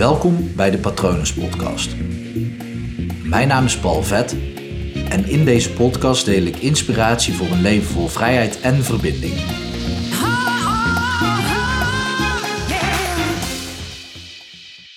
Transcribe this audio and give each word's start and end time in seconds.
Welkom 0.00 0.54
bij 0.56 0.70
de 0.70 0.78
Patronus 0.78 1.34
Podcast. 1.34 1.96
Mijn 3.24 3.48
naam 3.48 3.64
is 3.64 3.78
Paul 3.78 4.02
Vet 4.02 4.36
en 5.08 5.24
in 5.28 5.44
deze 5.44 5.72
podcast 5.72 6.24
deel 6.24 6.42
ik 6.42 6.56
inspiratie 6.56 7.34
voor 7.34 7.46
een 7.46 7.60
leven 7.60 7.86
vol 7.86 8.06
vrijheid 8.06 8.60
en 8.60 8.84
verbinding. 8.84 9.34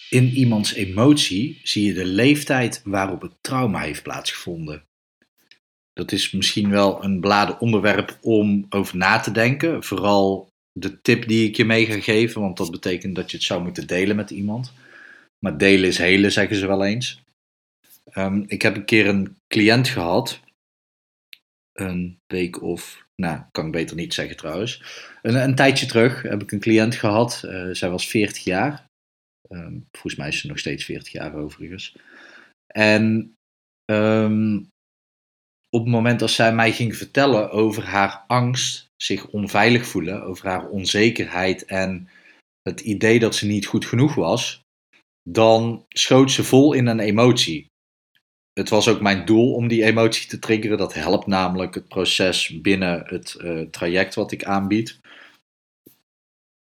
In 0.10 0.30
iemands 0.30 0.74
emotie 0.74 1.60
zie 1.64 1.86
je 1.86 1.94
de 1.94 2.06
leeftijd 2.06 2.82
waarop 2.84 3.22
het 3.22 3.34
trauma 3.42 3.80
heeft 3.80 4.04
plaatsgevonden. 4.04 4.84
Dat 5.94 6.12
is 6.12 6.32
misschien 6.32 6.70
wel 6.70 7.04
een 7.04 7.20
beladen 7.20 7.60
onderwerp 7.60 8.18
om 8.22 8.66
over 8.70 8.98
na 8.98 9.20
te 9.20 9.32
denken. 9.32 9.84
Vooral 9.84 10.50
de 10.72 11.02
tip 11.02 11.28
die 11.28 11.48
ik 11.48 11.56
je 11.56 11.66
mee 11.66 11.86
ga 11.86 12.00
geven, 12.00 12.42
want 12.42 12.58
dat 12.58 12.72
betekent 12.72 13.16
dat 13.16 13.32
je 13.32 13.38
het 13.38 13.46
zou 13.46 13.64
moeten 13.64 13.88
delen 13.88 14.16
met 14.16 14.30
iemand. 14.30 14.74
Maar 15.44 15.58
delen 15.58 15.90
is 15.90 15.98
helen, 15.98 16.32
zeggen 16.32 16.56
ze 16.56 16.68
wel 16.68 16.86
eens. 16.86 17.22
Ehm, 18.12 18.44
ik 18.48 18.62
heb 18.62 18.76
een 18.76 18.86
keer 18.86 19.08
een 19.08 19.38
cliënt 19.48 19.88
gehad, 19.88 20.40
een 21.74 22.20
week 22.28 22.62
of, 22.62 23.08
nou, 23.16 23.42
kan 23.52 23.66
ik 23.66 23.72
beter 23.72 23.96
niet 23.96 24.14
zeggen 24.14 24.38
trouwens. 24.38 24.84
Een, 25.22 25.36
een 25.36 25.56
tijdje 25.56 25.86
terug 25.86 26.22
heb 26.22 26.42
ik 26.42 26.52
een 26.52 26.60
cliënt 26.60 26.96
gehad, 26.96 27.44
uh, 27.46 27.74
zij 27.74 27.90
was 27.90 28.08
40 28.08 28.44
jaar. 28.44 28.86
Um, 29.50 29.88
volgens 29.92 30.16
mij 30.16 30.28
is 30.28 30.40
ze 30.40 30.48
nog 30.48 30.60
steeds 30.60 30.86
40 30.86 31.12
jaar 31.12 31.36
overigens. 31.36 31.96
En 32.68 33.34
um, 33.92 34.70
op 35.70 35.82
het 35.82 35.92
moment 35.92 36.20
dat 36.20 36.32
zij 36.32 36.54
mij 36.54 36.72
ging 36.72 36.96
vertellen 36.96 37.52
over 37.52 37.84
haar 37.84 38.24
angst, 38.28 38.86
zich 38.96 39.28
onveilig 39.28 39.88
voelen, 39.88 40.24
over 40.24 40.48
haar 40.48 40.70
onzekerheid 40.70 41.66
en 41.66 42.10
het 42.62 42.80
idee 42.80 43.20
dat 43.20 43.36
ze 43.36 43.46
niet 43.46 43.66
goed 43.66 43.86
genoeg 43.86 44.16
was, 44.16 44.64
dan 45.24 45.86
schoot 45.90 46.32
ze 46.32 46.44
vol 46.44 46.74
in 46.74 46.88
een 46.88 47.00
emotie. 47.00 47.72
Het 48.54 48.70
was 48.70 48.88
ook 48.88 49.02
mijn 49.02 49.26
doel 49.26 49.54
om 49.54 49.68
die 49.68 49.84
emotie 49.84 50.30
te 50.30 50.40
triggeren. 50.40 50.78
Dat 50.78 50.94
helpt 50.94 51.28
namelijk 51.28 51.74
het 51.74 51.88
proces 51.88 52.62
binnen 52.62 53.04
het 53.06 53.36
uh, 53.42 53.62
traject 53.70 54.16
wat 54.16 54.32
ik 54.32 54.44
aanbied. 54.44 55.00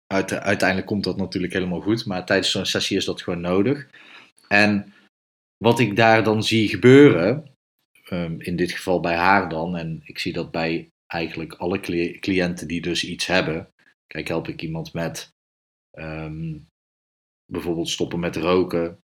Uite 0.06 0.40
uiteindelijk 0.40 0.88
komt 0.88 1.04
dat 1.04 1.16
natuurlijk 1.16 1.52
helemaal 1.52 1.80
goed, 1.80 2.06
maar 2.06 2.26
tijdens 2.26 2.50
zo'n 2.50 2.66
sessie 2.66 2.96
is 2.96 3.04
dat 3.04 3.22
gewoon 3.22 3.40
nodig. 3.40 3.88
En 4.48 4.92
wat 5.56 5.78
ik 5.78 5.96
daar 5.96 6.24
dan 6.24 6.42
zie 6.42 6.68
gebeuren, 6.68 7.54
um, 8.10 8.40
in 8.40 8.56
dit 8.56 8.72
geval 8.72 9.00
bij 9.00 9.16
haar 9.16 9.48
dan, 9.48 9.76
en 9.76 10.00
ik 10.04 10.18
zie 10.18 10.32
dat 10.32 10.50
bij 10.50 10.88
eigenlijk 11.06 11.52
alle 11.52 11.80
cliënten 12.20 12.68
die 12.68 12.80
dus 12.80 13.04
iets 13.04 13.26
hebben. 13.26 13.68
Kijk, 14.06 14.28
help 14.28 14.48
ik 14.48 14.62
iemand 14.62 14.92
met 14.92 15.32
um, 15.98 16.66
bijvoorbeeld 17.50 17.88
stoppen 17.88 18.20
met 18.20 18.36
roken. 18.36 19.02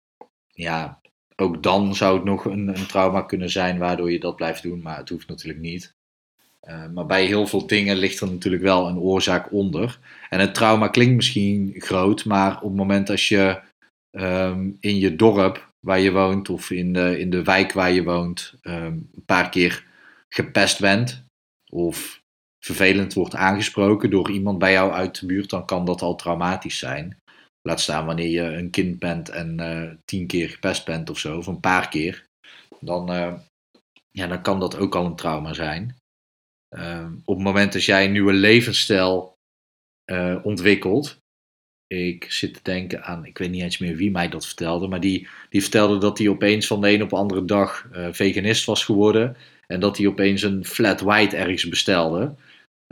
Ja, 0.47 1.01
ook 1.35 1.63
dan 1.63 1.95
zou 1.95 2.15
het 2.15 2.23
nog 2.23 2.45
een, 2.45 2.67
een, 2.67 2.87
trauma 2.87 3.21
kunnen 3.21 3.49
zijn 3.49 3.77
waardoor 3.77 4.11
je 4.11 4.19
dat 4.19 4.35
blijft 4.35 4.63
doen, 4.63 4.81
maar 4.81 4.97
het 4.97 5.09
hoeft 5.09 5.27
natuurlijk 5.27 5.59
niet. 5.59 5.95
Uh, 6.63 6.87
maar 6.93 7.05
bij 7.05 7.25
heel 7.25 7.47
veel 7.47 7.67
dingen 7.67 7.97
ligt 7.97 8.19
er 8.19 8.31
natuurlijk 8.31 8.63
wel 8.63 8.87
een 8.87 8.97
oorzaak 8.97 9.51
onder. 9.51 9.99
En 10.29 10.39
het 10.39 10.53
trauma 10.53 10.87
klinkt 10.87 11.15
misschien 11.15 11.73
groot, 11.77 12.25
maar 12.25 12.55
op 12.55 12.67
het 12.67 12.77
moment 12.77 13.09
als 13.09 13.27
je 13.27 13.61
um, 14.11 14.77
in 14.79 14.97
je 14.97 15.15
dorp 15.15 15.73
waar 15.79 15.99
je 15.99 16.11
woont 16.11 16.49
of 16.49 16.71
in 16.71 16.93
de, 16.93 17.19
in 17.19 17.29
de 17.29 17.43
wijk 17.43 17.71
waar 17.71 17.91
je 17.91 18.03
woont 18.03 18.53
um, 18.61 19.09
een 19.15 19.25
paar 19.25 19.49
keer 19.49 19.85
gepest 20.29 20.79
bent 20.79 21.25
of 21.69 22.21
vervelend 22.59 23.13
wordt 23.13 23.35
aangesproken 23.35 24.09
door 24.09 24.31
iemand 24.31 24.59
bij 24.59 24.71
jou 24.71 24.91
uit 24.91 25.19
de 25.19 25.25
buurt, 25.25 25.49
dan 25.49 25.65
kan 25.65 25.85
dat 25.85 26.01
al 26.01 26.15
traumatisch 26.15 26.77
zijn. 26.77 27.21
Laat 27.67 27.81
staan 27.81 28.05
wanneer 28.05 28.29
je 28.29 28.41
een 28.41 28.69
kind 28.69 28.99
bent 28.99 29.29
en 29.29 29.61
uh, 29.61 29.91
tien 30.05 30.27
keer 30.27 30.49
gepest 30.49 30.85
bent 30.85 31.09
of 31.09 31.19
zo, 31.19 31.37
of 31.37 31.47
een 31.47 31.59
paar 31.59 31.89
keer. 31.89 32.25
Dan, 32.79 33.13
uh, 33.13 33.33
ja, 34.11 34.27
dan 34.27 34.41
kan 34.41 34.59
dat 34.59 34.77
ook 34.77 34.95
al 34.95 35.05
een 35.05 35.15
trauma 35.15 35.53
zijn. 35.53 35.95
Uh, 36.75 37.07
op 37.25 37.35
het 37.35 37.43
moment 37.43 37.73
dat 37.73 37.83
jij 37.83 38.05
een 38.05 38.11
nieuwe 38.11 38.33
levensstijl 38.33 39.37
uh, 40.11 40.39
ontwikkelt. 40.43 41.17
Ik 41.87 42.31
zit 42.31 42.53
te 42.53 42.59
denken 42.63 43.03
aan, 43.03 43.25
ik 43.25 43.37
weet 43.37 43.49
niet 43.49 43.61
eens 43.61 43.77
meer 43.77 43.95
wie 43.95 44.11
mij 44.11 44.29
dat 44.29 44.45
vertelde, 44.45 44.87
maar 44.87 44.99
die, 44.99 45.27
die 45.49 45.61
vertelde 45.61 45.97
dat 45.97 46.17
hij 46.17 46.27
opeens 46.27 46.67
van 46.67 46.81
de 46.81 46.89
een 46.89 47.03
op 47.03 47.09
de 47.09 47.15
andere 47.15 47.45
dag 47.45 47.89
veganist 48.11 48.65
was 48.65 48.83
geworden. 48.83 49.37
En 49.67 49.79
dat 49.79 49.97
hij 49.97 50.07
opeens 50.07 50.41
een 50.41 50.65
flat 50.65 51.01
white 51.01 51.37
ergens 51.37 51.69
bestelde. 51.69 52.35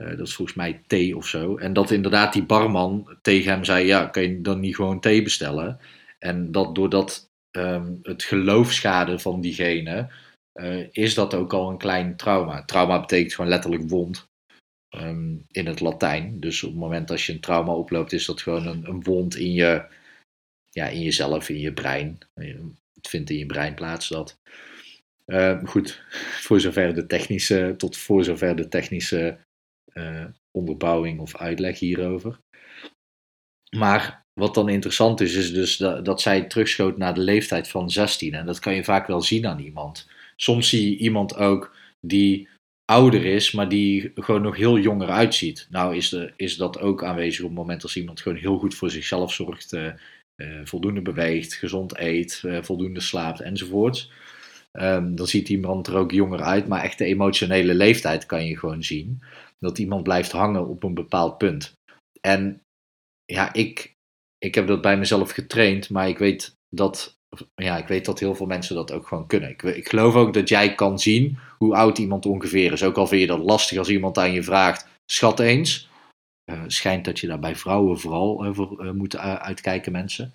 Uh, 0.02 0.18
dat 0.18 0.28
is 0.28 0.36
volgens 0.36 0.58
mij 0.58 0.82
thee 0.88 1.18
of 1.18 1.28
zo. 1.28 1.58
En 1.58 1.74
dat 1.74 1.92
inderdaad 1.92 2.34
die 2.34 2.46
barman 2.46 3.18
tegen 3.22 3.52
hem 3.52 3.64
zei: 3.64 3.86
Ja, 3.86 4.06
kan 4.06 4.24
je 4.24 4.42
dan 4.42 4.60
niet 4.60 4.76
gewoon 4.76 5.00
thee 5.00 5.22
bestellen? 5.22 5.80
En 6.20 6.52
dat 6.52 6.76
doordat 6.76 7.30
um, 7.52 8.00
het 8.02 8.24
geloofschade 8.24 9.20
van 9.20 9.42
diegene. 9.42 10.10
Uh, 10.54 10.88
is 10.92 11.14
dat 11.14 11.34
ook 11.34 11.54
al 11.54 11.70
een 11.70 11.78
klein 11.78 12.16
trauma. 12.16 12.66
Trauma 12.66 13.00
betekent 13.00 13.34
gewoon 13.34 13.50
letterlijk 13.50 13.90
wond. 13.90 14.28
Um, 14.90 15.46
in 15.52 15.68
het 15.68 15.80
Latijn. 15.80 16.40
Dus 16.40 16.64
op 16.64 16.70
het 16.70 16.80
moment 16.80 17.08
dat 17.08 17.22
je 17.22 17.34
een 17.34 17.40
trauma 17.40 17.74
oploopt, 17.74 18.14
is 18.14 18.26
dat 18.26 18.42
gewoon 18.42 18.68
een, 18.68 18.88
een 18.88 19.04
wond 19.04 19.36
in 19.36 19.52
je. 19.52 19.86
Ja, 20.70 20.88
in 20.88 21.02
jezelf, 21.02 21.50
in 21.50 21.60
je 21.60 21.74
brein. 21.74 22.18
Het 22.94 23.08
vindt 23.08 23.30
in 23.30 23.38
je 23.38 23.46
brein 23.46 23.74
plaats 23.74 24.10
dat. 24.10 24.40
Uh, 25.26 25.64
goed, 25.64 26.02
voor 26.46 26.60
zover 26.60 26.94
de 26.94 27.06
technische, 27.06 27.74
tot 27.78 27.98
voor 27.98 28.24
zover 28.24 28.56
de 28.56 28.68
technische 28.68 29.38
uh, 30.00 30.26
onderbouwing 30.52 31.20
of 31.20 31.38
uitleg 31.38 31.80
hierover. 31.80 32.40
Maar 33.76 34.26
wat 34.34 34.54
dan 34.54 34.70
interessant 34.70 35.22
is, 35.22 35.36
is 35.36 35.54
dus 35.54 35.78
dat, 35.78 36.06
dat 36.06 36.22
zij 36.22 36.42
terugschoot 36.44 36.98
naar 36.98 37.14
de 37.14 37.22
leeftijd 37.22 37.68
van 37.68 37.90
16. 37.90 38.34
En 38.34 38.46
dat 38.46 38.60
kan 38.60 38.76
je 38.76 38.84
vaak 38.84 39.08
wel 39.08 39.22
zien 39.22 39.48
aan 39.48 39.60
iemand. 39.60 40.10
Soms 40.36 40.70
zie 40.70 40.90
je 40.90 40.98
iemand 40.98 41.36
ook 41.36 41.76
die 42.00 42.48
ouder 42.86 43.26
is, 43.26 43.52
maar 43.52 43.70
die 43.70 44.12
gewoon 44.16 44.42
nog 44.42 44.56
heel 44.56 44.80
jonger 44.80 45.10
uitziet. 45.10 45.68
Nou 45.70 45.96
is, 45.96 46.16
is 46.36 46.56
dat 46.56 46.80
ook 46.80 47.04
aanwezig 47.04 47.44
op 47.44 47.50
het 47.50 47.58
moment 47.58 47.84
als 47.84 47.98
iemand 47.98 48.22
gewoon 48.22 48.38
heel 48.38 48.58
goed 48.58 48.76
voor 48.76 48.90
zichzelf 48.90 49.34
zorgt, 49.34 49.74
uh, 49.74 49.94
uh, 50.36 50.60
voldoende 50.64 51.02
beweegt, 51.02 51.54
gezond 51.54 51.98
eet, 51.98 52.44
voldoende 52.62 53.00
slaapt 53.00 53.40
enzovoorts. 53.40 54.12
Um, 54.82 55.16
dan 55.16 55.28
ziet 55.28 55.50
iemand 55.50 55.88
er 55.88 55.96
ook 55.96 56.12
jonger 56.12 56.42
uit, 56.42 56.68
maar 56.68 56.84
echt 56.84 56.98
de 56.98 57.06
emotionele 57.06 57.74
leeftijd 57.74 58.26
kan 58.26 58.46
je 58.46 58.58
gewoon 58.58 58.84
zien. 58.84 59.22
Dat 59.60 59.78
iemand 59.78 60.04
blijft 60.04 60.32
hangen 60.32 60.68
op 60.68 60.84
een 60.84 60.94
bepaald 60.94 61.38
punt. 61.38 61.74
En 62.22 62.62
ja, 63.26 63.54
ik, 63.54 63.96
ik 64.38 64.56
heb 64.56 64.68
dat 64.68 64.82
bij 64.82 64.98
mezelf 64.98 65.32
getraind, 65.32 65.90
maar 65.90 66.08
ik 66.08 66.18
weet 66.18 66.56
dat, 66.70 67.20
ja, 67.56 67.78
ik 67.78 67.88
weet 67.88 68.06
dat 68.06 68.20
heel 68.20 68.36
veel 68.36 68.46
mensen 68.46 68.76
dat 68.76 68.92
ook 68.92 69.08
gewoon 69.08 69.28
kunnen. 69.28 69.50
Ik, 69.50 69.64
ik 69.64 69.90
geloof 69.90 70.16
ook 70.16 70.34
dat 70.34 70.50
jij 70.50 70.76
kan 70.76 71.00
zien 71.00 71.38
hoe 71.58 71.76
oud 71.76 71.98
iemand 71.98 72.26
ongeveer 72.26 72.72
is. 72.72 72.84
Ook 72.84 72.98
al 72.98 73.08
vind 73.08 73.22
je 73.22 73.28
dat 73.28 73.40
lastig 73.40 73.78
als 73.78 73.90
iemand 73.90 74.18
aan 74.18 74.34
je 74.34 74.44
vraagt, 74.44 74.88
schat 75.06 75.40
eens. 75.40 75.90
Uh, 76.52 76.64
schijnt 76.68 77.06
dat 77.06 77.20
je 77.20 77.28
daar 77.28 77.40
bij 77.40 77.56
vrouwen 77.56 78.00
vooral 78.00 78.46
over 78.46 78.86
uh, 78.86 78.92
moet 78.92 79.16
uh, 79.16 79.36
uitkijken, 79.36 79.92
mensen. 79.92 80.34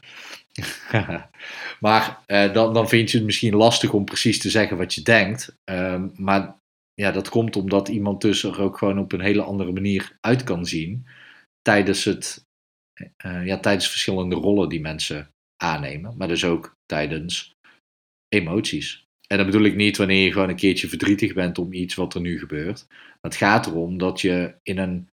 maar 1.81 2.23
dan, 2.27 2.75
dan 2.75 2.89
vind 2.89 3.11
je 3.11 3.17
het 3.17 3.27
misschien 3.27 3.55
lastig 3.55 3.93
om 3.93 4.05
precies 4.05 4.39
te 4.39 4.51
zeggen 4.51 4.77
wat 4.77 4.95
je 4.95 5.03
denkt. 5.03 5.57
Uh, 5.71 6.03
maar 6.15 6.57
ja, 6.95 7.11
dat 7.11 7.29
komt 7.29 7.57
omdat 7.57 7.89
iemand 7.89 8.21
dus 8.21 8.43
er 8.43 8.61
ook 8.61 8.79
gewoon 8.79 8.99
op 8.99 9.13
een 9.13 9.21
hele 9.21 9.43
andere 9.43 9.73
manier 9.73 10.17
uit 10.21 10.45
kan 10.45 10.67
zien. 10.67 11.07
Tijdens, 11.63 12.05
het, 12.05 12.47
ja, 13.45 13.59
tijdens 13.59 13.89
verschillende 13.89 14.35
rollen 14.35 14.69
die 14.69 14.81
mensen 14.81 15.31
aannemen. 15.57 16.17
Maar 16.17 16.29
dus 16.29 16.45
ook 16.45 16.77
tijdens 16.87 17.55
emoties. 18.29 19.09
En 19.31 19.37
dat 19.37 19.47
bedoel 19.47 19.65
ik 19.65 19.77
niet 19.77 19.97
wanneer 19.97 20.25
je 20.25 20.33
gewoon 20.33 20.49
een 20.49 20.57
keertje 20.57 20.89
verdrietig 20.89 21.35
bent 21.35 21.59
om 21.59 21.73
iets 21.73 21.95
wat 21.95 22.15
er 22.15 22.21
nu 22.21 22.39
gebeurt. 22.39 22.87
Het 23.21 23.37
gaat 23.37 23.67
erom 23.67 23.99
dat 23.99 24.21
je 24.21 24.55
in 24.63 24.79
een. 24.79 25.09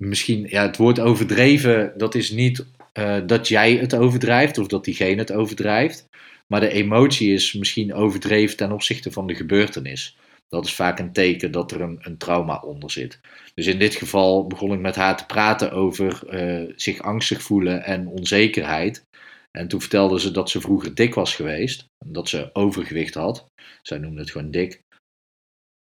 Misschien, 0.00 0.46
ja, 0.48 0.62
het 0.62 0.76
woord 0.76 1.00
overdreven, 1.00 1.92
dat 1.96 2.14
is 2.14 2.30
niet 2.30 2.66
uh, 2.98 3.18
dat 3.26 3.48
jij 3.48 3.74
het 3.74 3.94
overdrijft 3.94 4.58
of 4.58 4.66
dat 4.66 4.84
diegene 4.84 5.20
het 5.20 5.32
overdrijft. 5.32 6.08
Maar 6.46 6.60
de 6.60 6.70
emotie 6.70 7.32
is 7.32 7.52
misschien 7.52 7.94
overdreven 7.94 8.56
ten 8.56 8.72
opzichte 8.72 9.12
van 9.12 9.26
de 9.26 9.34
gebeurtenis. 9.34 10.16
Dat 10.48 10.64
is 10.64 10.74
vaak 10.74 10.98
een 10.98 11.12
teken 11.12 11.50
dat 11.50 11.72
er 11.72 11.80
een, 11.80 11.98
een 12.00 12.16
trauma 12.16 12.60
onder 12.60 12.90
zit. 12.90 13.20
Dus 13.54 13.66
in 13.66 13.78
dit 13.78 13.94
geval 13.94 14.46
begon 14.46 14.72
ik 14.72 14.80
met 14.80 14.96
haar 14.96 15.16
te 15.16 15.26
praten 15.26 15.72
over 15.72 16.22
uh, 16.30 16.72
zich 16.76 17.02
angstig 17.02 17.42
voelen 17.42 17.84
en 17.84 18.06
onzekerheid. 18.06 19.04
En 19.50 19.68
toen 19.68 19.80
vertelde 19.80 20.20
ze 20.20 20.30
dat 20.30 20.50
ze 20.50 20.60
vroeger 20.60 20.94
dik 20.94 21.14
was 21.14 21.34
geweest. 21.34 21.88
Dat 22.04 22.28
ze 22.28 22.50
overgewicht 22.52 23.14
had. 23.14 23.46
Zij 23.82 23.98
noemde 23.98 24.20
het 24.20 24.30
gewoon 24.30 24.50
dik. 24.50 24.82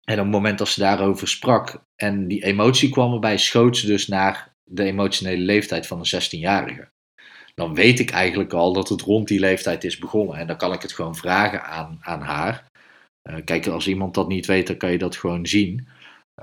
En 0.09 0.17
op 0.17 0.23
het 0.23 0.33
moment 0.33 0.57
dat 0.57 0.67
ze 0.67 0.79
daarover 0.79 1.27
sprak 1.27 1.83
en 1.95 2.27
die 2.27 2.43
emotie 2.43 2.89
kwam 2.89 3.13
erbij, 3.13 3.37
schoot 3.37 3.77
ze 3.77 3.87
dus 3.87 4.07
naar 4.07 4.55
de 4.63 4.83
emotionele 4.83 5.43
leeftijd 5.43 5.87
van 5.87 5.99
een 5.99 6.21
16-jarige 6.21 6.89
dan 7.59 7.73
weet 7.73 7.99
ik 7.99 8.09
eigenlijk 8.09 8.53
al 8.53 8.73
dat 8.73 8.89
het 8.89 9.01
rond 9.01 9.27
die 9.27 9.39
leeftijd 9.39 9.83
is 9.83 9.97
begonnen. 9.97 10.37
En 10.37 10.47
dan 10.47 10.57
kan 10.57 10.73
ik 10.73 10.81
het 10.81 10.93
gewoon 10.93 11.15
vragen 11.15 11.63
aan, 11.63 11.97
aan 12.01 12.21
haar. 12.21 12.71
Uh, 13.29 13.35
kijk, 13.45 13.67
als 13.67 13.87
iemand 13.87 14.13
dat 14.13 14.27
niet 14.27 14.45
weet, 14.45 14.67
dan 14.67 14.77
kan 14.77 14.91
je 14.91 14.97
dat 14.97 15.15
gewoon 15.15 15.45
zien. 15.45 15.87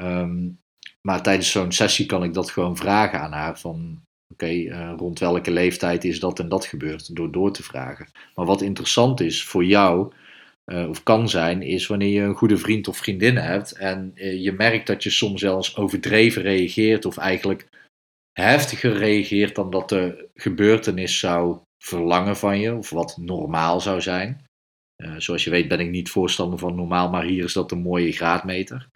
Um, 0.00 0.60
maar 1.00 1.22
tijdens 1.22 1.50
zo'n 1.50 1.72
sessie 1.72 2.06
kan 2.06 2.24
ik 2.24 2.34
dat 2.34 2.50
gewoon 2.50 2.76
vragen 2.76 3.20
aan 3.20 3.32
haar. 3.32 3.58
Van, 3.58 4.02
oké, 4.32 4.46
eh, 4.46 4.92
rond 4.96 5.18
welke 5.18 5.50
leeftijd 5.50 6.04
is 6.04 6.20
dat 6.20 6.38
en 6.38 6.48
dat 6.48 6.64
gebeurd, 6.64 7.16
door 7.16 7.32
door 7.32 7.52
te 7.52 7.62
vragen. 7.62 8.08
Maar 8.34 8.46
wat 8.46 8.62
interessant 8.62 9.20
is 9.20 9.44
voor 9.44 9.64
jou, 9.64 10.12
uh, 10.72 10.88
of 10.88 11.02
kan 11.02 11.28
zijn, 11.28 11.62
is 11.62 11.86
wanneer 11.86 12.08
je 12.08 12.20
een 12.20 12.34
goede 12.34 12.56
vriend 12.56 12.88
of 12.88 12.96
vriendin 12.96 13.36
hebt 13.36 13.72
en 13.72 14.12
uh, 14.14 14.42
je 14.42 14.52
merkt 14.52 14.86
dat 14.86 15.02
je 15.02 15.10
soms 15.10 15.40
zelfs 15.40 15.76
overdreven 15.76 16.42
reageert 16.42 17.04
of 17.04 17.16
eigenlijk 17.16 17.68
heftiger 18.32 18.92
reageert 18.92 19.54
dan 19.54 19.70
dat 19.70 19.88
de 19.88 20.28
gebeurtenis 20.34 21.18
zou 21.18 21.58
verlangen 21.84 22.36
van 22.36 22.60
je, 22.60 22.74
of 22.74 22.90
wat 22.90 23.16
normaal 23.16 23.80
zou 23.80 24.00
zijn. 24.00 24.44
Uh, 24.96 25.14
zoals 25.18 25.44
je 25.44 25.50
weet 25.50 25.68
ben 25.68 25.80
ik 25.80 25.90
niet 25.90 26.10
voorstander 26.10 26.58
van 26.58 26.74
normaal, 26.74 27.10
maar 27.10 27.24
hier 27.24 27.44
is 27.44 27.52
dat 27.52 27.70
een 27.70 27.82
mooie 27.82 28.12
graadmeter. 28.12 28.88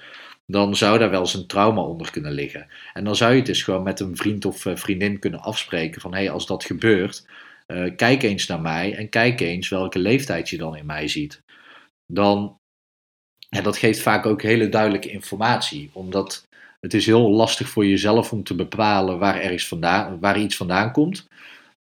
Dan 0.47 0.77
zou 0.77 0.99
daar 0.99 1.11
wel 1.11 1.21
eens 1.21 1.35
een 1.35 1.47
trauma 1.47 1.81
onder 1.81 2.11
kunnen 2.11 2.33
liggen. 2.33 2.67
En 2.93 3.05
dan 3.05 3.17
zou 3.17 3.31
je 3.31 3.37
het 3.37 3.47
dus 3.47 3.63
gewoon 3.63 3.83
met 3.83 4.01
een 4.01 4.17
vriend 4.17 4.45
of 4.45 4.67
vriendin 4.75 5.19
kunnen 5.19 5.41
afspreken 5.41 6.01
van 6.01 6.13
hé, 6.13 6.19
hey, 6.19 6.31
als 6.31 6.47
dat 6.47 6.65
gebeurt, 6.65 7.27
kijk 7.97 8.23
eens 8.23 8.47
naar 8.47 8.61
mij 8.61 8.95
en 8.95 9.09
kijk 9.09 9.41
eens 9.41 9.69
welke 9.69 9.99
leeftijd 9.99 10.49
je 10.49 10.57
dan 10.57 10.77
in 10.77 10.87
mij 10.87 11.09
ziet. 11.09 11.43
Dan, 12.15 12.57
en 13.49 13.63
dat 13.63 13.77
geeft 13.77 14.01
vaak 14.01 14.27
ook 14.27 14.43
hele 14.43 14.69
duidelijke 14.69 15.11
informatie, 15.11 15.91
omdat 15.93 16.49
het 16.81 16.95
is 16.95 17.07
heel 17.07 17.31
lastig 17.31 17.69
voor 17.69 17.87
jezelf 17.87 18.33
om 18.33 18.43
te 18.43 18.55
bepalen 18.55 19.19
waar, 19.19 19.41
ergens 19.41 19.69
vandaan, 19.69 20.21
waar 20.21 20.41
iets 20.41 20.57
vandaan 20.57 20.93
komt. 20.93 21.27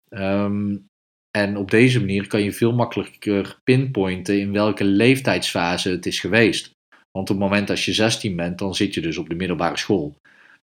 Um, 0.08 0.86
en 1.30 1.56
op 1.56 1.70
deze 1.70 2.00
manier 2.00 2.26
kan 2.26 2.42
je 2.42 2.52
veel 2.52 2.72
makkelijker 2.72 3.58
pinpointen 3.64 4.40
in 4.40 4.52
welke 4.52 4.84
leeftijdsfase 4.84 5.90
het 5.90 6.06
is 6.06 6.20
geweest. 6.20 6.70
Want 7.10 7.30
op 7.30 7.36
het 7.36 7.44
moment 7.44 7.68
dat 7.68 7.82
je 7.82 7.92
16 7.92 8.36
bent, 8.36 8.58
dan 8.58 8.74
zit 8.74 8.94
je 8.94 9.00
dus 9.00 9.16
op 9.18 9.28
de 9.28 9.34
middelbare 9.34 9.78
school. 9.78 10.16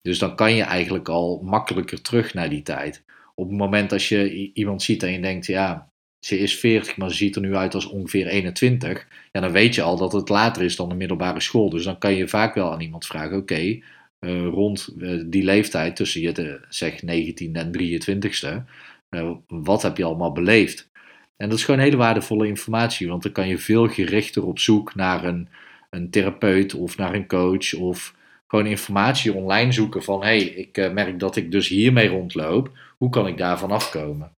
Dus 0.02 0.18
dan 0.18 0.36
kan 0.36 0.54
je 0.54 0.62
eigenlijk 0.62 1.08
al 1.08 1.40
makkelijker 1.42 2.02
terug 2.02 2.34
naar 2.34 2.48
die 2.48 2.62
tijd. 2.62 3.04
Op 3.34 3.48
het 3.48 3.56
moment 3.56 3.90
dat 3.90 4.04
je 4.04 4.50
iemand 4.52 4.82
ziet 4.82 5.02
en 5.02 5.12
je 5.12 5.20
denkt, 5.20 5.46
ja, 5.46 5.88
ze 6.20 6.38
is 6.38 6.58
40, 6.58 6.96
maar 6.96 7.10
ze 7.10 7.16
ziet 7.16 7.34
er 7.34 7.40
nu 7.40 7.56
uit 7.56 7.74
als 7.74 7.86
ongeveer 7.86 8.26
21. 8.26 9.06
Ja, 9.32 9.40
dan 9.40 9.52
weet 9.52 9.74
je 9.74 9.82
al 9.82 9.96
dat 9.96 10.12
het 10.12 10.28
later 10.28 10.62
is 10.62 10.76
dan 10.76 10.88
de 10.88 10.94
middelbare 10.94 11.40
school. 11.40 11.70
Dus 11.70 11.84
dan 11.84 11.98
kan 11.98 12.14
je 12.14 12.28
vaak 12.28 12.54
wel 12.54 12.72
aan 12.72 12.80
iemand 12.80 13.06
vragen, 13.06 13.36
oké, 13.36 13.78
uh, 14.20 14.46
rond 14.46 14.94
uh, 14.98 15.22
die 15.26 15.42
leeftijd 15.44 15.96
tussen 15.96 16.20
je 16.20 16.32
de, 16.32 16.60
zeg 16.68 17.02
19 17.02 17.56
en 17.56 17.72
23ste, 17.78 18.62
uh, 19.10 19.30
wat 19.46 19.82
heb 19.82 19.96
je 19.96 20.04
allemaal 20.04 20.32
beleefd? 20.32 20.88
En 21.36 21.48
dat 21.48 21.58
is 21.58 21.64
gewoon 21.64 21.80
hele 21.80 21.96
waardevolle 21.96 22.46
informatie, 22.46 23.08
want 23.08 23.22
dan 23.22 23.32
kan 23.32 23.48
je 23.48 23.58
veel 23.58 23.88
gerichter 23.88 24.46
op 24.46 24.58
zoek 24.58 24.94
naar 24.94 25.24
een, 25.24 25.48
een 25.90 26.10
therapeut 26.10 26.74
of 26.74 26.96
naar 26.96 27.14
een 27.14 27.26
coach 27.26 27.74
of 27.74 28.14
gewoon 28.46 28.66
informatie 28.66 29.34
online 29.34 29.72
zoeken 29.72 30.02
van 30.02 30.20
hé, 30.20 30.26
hey, 30.26 30.42
ik 30.42 30.92
merk 30.92 31.18
dat 31.18 31.36
ik 31.36 31.50
dus 31.50 31.68
hiermee 31.68 32.08
rondloop, 32.08 32.70
hoe 32.98 33.10
kan 33.10 33.26
ik 33.26 33.38
daarvan 33.38 33.70
afkomen? 33.70 34.32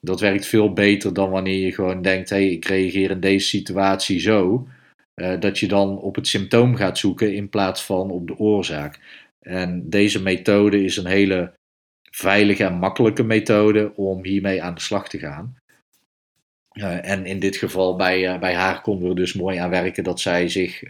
Dat 0.00 0.20
werkt 0.20 0.46
veel 0.46 0.72
beter 0.72 1.14
dan 1.14 1.30
wanneer 1.30 1.64
je 1.64 1.72
gewoon 1.72 2.02
denkt, 2.02 2.30
hé, 2.30 2.36
hey, 2.36 2.48
ik 2.48 2.64
reageer 2.64 3.10
in 3.10 3.20
deze 3.20 3.46
situatie 3.46 4.20
zo. 4.20 4.68
Uh, 5.14 5.40
dat 5.40 5.58
je 5.58 5.68
dan 5.68 5.98
op 5.98 6.14
het 6.14 6.26
symptoom 6.26 6.76
gaat 6.76 6.98
zoeken 6.98 7.34
in 7.34 7.48
plaats 7.48 7.84
van 7.84 8.10
op 8.10 8.26
de 8.26 8.38
oorzaak. 8.38 8.98
En 9.40 9.90
deze 9.90 10.22
methode 10.22 10.84
is 10.84 10.96
een 10.96 11.06
hele 11.06 11.52
veilige 12.10 12.64
en 12.64 12.74
makkelijke 12.74 13.22
methode 13.22 13.92
om 13.94 14.24
hiermee 14.24 14.62
aan 14.62 14.74
de 14.74 14.80
slag 14.80 15.08
te 15.08 15.18
gaan. 15.18 15.56
Uh, 16.72 17.10
en 17.10 17.26
in 17.26 17.38
dit 17.38 17.56
geval 17.56 17.96
bij, 17.96 18.34
uh, 18.34 18.40
bij 18.40 18.54
haar 18.54 18.80
konden 18.80 19.08
we 19.08 19.14
dus 19.14 19.32
mooi 19.32 19.58
aan 19.58 19.70
werken 19.70 20.04
dat 20.04 20.20
zij 20.20 20.48
zich 20.48 20.82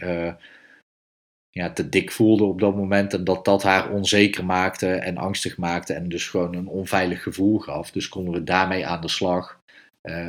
ja, 1.49 1.73
te 1.73 1.89
dik 1.89 2.11
voelde 2.11 2.43
op 2.43 2.59
dat 2.59 2.75
moment. 2.75 3.13
En 3.13 3.23
dat 3.23 3.45
dat 3.45 3.63
haar 3.63 3.89
onzeker 3.91 4.45
maakte 4.45 4.87
en 4.87 5.17
angstig 5.17 5.57
maakte. 5.57 5.93
En 5.93 6.09
dus 6.09 6.27
gewoon 6.27 6.55
een 6.55 6.67
onveilig 6.67 7.23
gevoel 7.23 7.59
gaf. 7.59 7.91
Dus 7.91 8.09
konden 8.09 8.33
we 8.33 8.43
daarmee 8.43 8.85
aan 8.85 9.01
de 9.01 9.09
slag. 9.09 9.57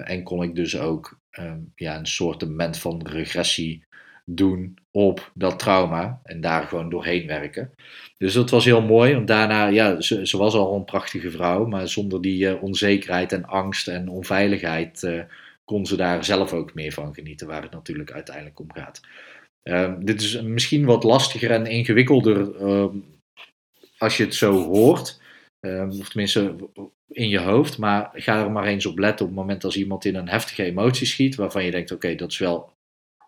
en 0.04 0.22
kon 0.22 0.42
ik 0.42 0.54
dus 0.54 0.78
ook 0.78 1.18
um, 1.38 1.72
ja, 1.74 1.98
een 1.98 2.06
soort 2.06 2.46
van 2.70 3.06
regressie 3.06 3.84
doen 4.24 4.78
op 4.90 5.30
dat 5.34 5.58
trauma 5.58 6.20
en 6.22 6.40
daar 6.40 6.62
gewoon 6.62 6.90
doorheen 6.90 7.26
werken. 7.26 7.74
Dus 8.18 8.32
dat 8.32 8.50
was 8.50 8.64
heel 8.64 8.82
mooi, 8.82 9.14
want 9.14 9.26
daarna, 9.26 9.66
ja, 9.66 10.00
ze, 10.00 10.26
ze 10.26 10.36
was 10.36 10.54
al 10.54 10.74
een 10.74 10.84
prachtige 10.84 11.30
vrouw, 11.30 11.66
maar 11.66 11.88
zonder 11.88 12.20
die 12.20 12.44
uh, 12.44 12.62
onzekerheid 12.62 13.32
en 13.32 13.44
angst 13.44 13.88
en 13.88 14.08
onveiligheid 14.08 15.02
uh, 15.02 15.22
kon 15.64 15.86
ze 15.86 15.96
daar 15.96 16.24
zelf 16.24 16.52
ook 16.52 16.74
meer 16.74 16.92
van 16.92 17.14
genieten, 17.14 17.46
waar 17.46 17.62
het 17.62 17.72
natuurlijk 17.72 18.12
uiteindelijk 18.12 18.60
om 18.60 18.72
gaat. 18.72 19.00
Uh, 19.64 19.94
dit 19.98 20.20
is 20.20 20.42
misschien 20.42 20.84
wat 20.84 21.04
lastiger 21.04 21.50
en 21.50 21.66
ingewikkelder 21.66 22.56
ehm, 22.56 22.96
als 23.98 24.16
je 24.16 24.24
het 24.24 24.34
zo 24.34 24.52
hoort, 24.52 25.20
ehm, 25.60 25.88
of 25.88 26.08
tenminste 26.08 26.54
in 27.08 27.28
je 27.28 27.38
hoofd, 27.38 27.78
maar 27.78 28.10
ga 28.12 28.42
er 28.42 28.50
maar 28.50 28.66
eens 28.66 28.86
op 28.86 28.98
letten 28.98 29.26
op 29.26 29.30
het 29.30 29.40
moment 29.40 29.64
als 29.64 29.76
iemand 29.76 30.04
in 30.04 30.14
een 30.14 30.28
heftige 30.28 30.64
emotie 30.64 31.06
schiet, 31.06 31.34
waarvan 31.34 31.64
je 31.64 31.70
denkt, 31.70 31.92
oké, 31.92 32.14
dat 32.14 32.30
is 32.30 32.38
wel 32.38 32.72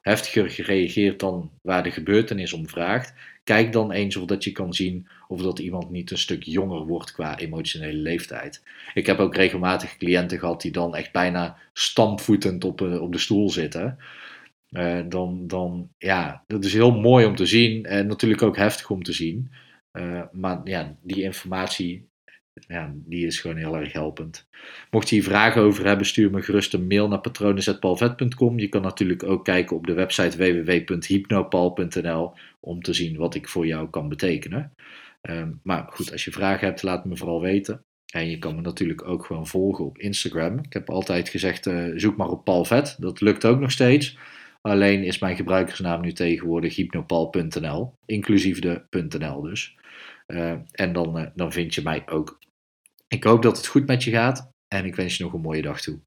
heftiger 0.00 0.50
gereageerd 0.50 1.20
dan 1.20 1.50
waar 1.62 1.82
de 1.82 1.90
gebeurtenis 1.90 2.52
om 2.52 2.68
vraagt. 2.68 3.14
Kijk 3.44 3.72
dan 3.72 3.92
eens 3.92 4.16
of 4.16 4.24
dat 4.24 4.44
je 4.44 4.52
kan 4.52 4.74
zien 4.74 5.06
of 5.28 5.42
dat 5.42 5.58
iemand 5.58 5.90
niet 5.90 6.10
een 6.10 6.18
stuk 6.18 6.42
jonger 6.42 6.86
wordt 6.86 7.12
qua 7.12 7.38
emotionele 7.38 7.98
leeftijd. 7.98 8.62
Ik 8.94 9.06
heb 9.06 9.18
ook 9.18 9.34
regelmatig 9.34 9.96
cliënten 9.96 10.38
gehad 10.38 10.60
die 10.60 10.72
dan 10.72 10.94
echt 10.94 11.12
bijna 11.12 11.56
stampvoetend 11.72 12.64
op, 12.64 12.80
eh, 12.80 13.00
op 13.00 13.12
de 13.12 13.18
stoel 13.18 13.50
zitten. 13.50 13.98
Uh, 14.72 15.00
dan, 15.08 15.46
dan, 15.46 15.90
ja, 15.98 16.44
dat 16.46 16.64
is 16.64 16.72
heel 16.72 17.00
mooi 17.00 17.26
om 17.26 17.36
te 17.36 17.46
zien 17.46 17.84
en 17.84 18.06
natuurlijk 18.06 18.42
ook 18.42 18.56
heftig 18.56 18.90
om 18.90 19.02
te 19.02 19.12
zien. 19.12 19.52
Uh, 19.92 20.22
maar 20.32 20.60
ja, 20.64 20.96
die 21.02 21.22
informatie 21.22 22.10
ja, 22.54 22.92
die 22.94 23.26
is 23.26 23.40
gewoon 23.40 23.56
heel 23.56 23.76
erg 23.76 23.92
helpend. 23.92 24.48
Mocht 24.90 25.08
je 25.08 25.14
hier 25.14 25.24
vragen 25.24 25.62
over 25.62 25.86
hebben, 25.86 26.06
stuur 26.06 26.30
me 26.30 26.42
gerust 26.42 26.74
een 26.74 26.86
mail 26.86 27.08
naar 27.08 27.20
patronen.palvet.com. 27.20 28.58
Je 28.58 28.68
kan 28.68 28.82
natuurlijk 28.82 29.22
ook 29.22 29.44
kijken 29.44 29.76
op 29.76 29.86
de 29.86 29.92
website 29.92 30.36
www.hypnopal.nl 30.36 32.32
om 32.60 32.82
te 32.82 32.92
zien 32.92 33.16
wat 33.16 33.34
ik 33.34 33.48
voor 33.48 33.66
jou 33.66 33.90
kan 33.90 34.08
betekenen. 34.08 34.74
Um, 35.22 35.60
maar 35.62 35.86
goed, 35.90 36.12
als 36.12 36.24
je 36.24 36.32
vragen 36.32 36.66
hebt, 36.66 36.82
laat 36.82 37.04
me 37.04 37.16
vooral 37.16 37.40
weten. 37.40 37.84
En 38.12 38.30
je 38.30 38.38
kan 38.38 38.54
me 38.54 38.60
natuurlijk 38.60 39.04
ook 39.08 39.24
gewoon 39.24 39.46
volgen 39.46 39.84
op 39.84 39.98
Instagram. 39.98 40.58
Ik 40.58 40.72
heb 40.72 40.90
altijd 40.90 41.28
gezegd, 41.28 41.66
uh, 41.66 41.92
zoek 41.96 42.16
maar 42.16 42.28
op 42.28 42.44
Palvet. 42.44 42.96
Dat 42.98 43.20
lukt 43.20 43.44
ook 43.44 43.60
nog 43.60 43.70
steeds. 43.70 44.18
Alleen 44.62 45.04
is 45.04 45.18
mijn 45.18 45.36
gebruikersnaam 45.36 46.00
nu 46.00 46.12
tegenwoordig 46.12 46.76
hypnopal.nl, 46.76 47.94
inclusief 48.06 48.58
de 48.58 48.84
.nl 48.90 49.40
dus. 49.40 49.76
Uh, 50.26 50.54
en 50.72 50.92
dan, 50.92 51.18
uh, 51.18 51.26
dan 51.34 51.52
vind 51.52 51.74
je 51.74 51.82
mij 51.82 52.08
ook. 52.08 52.38
Ik 53.08 53.24
hoop 53.24 53.42
dat 53.42 53.56
het 53.56 53.66
goed 53.66 53.86
met 53.86 54.04
je 54.04 54.10
gaat 54.10 54.52
en 54.68 54.84
ik 54.84 54.94
wens 54.94 55.16
je 55.16 55.24
nog 55.24 55.32
een 55.32 55.40
mooie 55.40 55.62
dag 55.62 55.80
toe. 55.80 56.00